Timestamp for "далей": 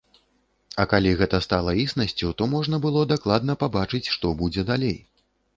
4.75-4.99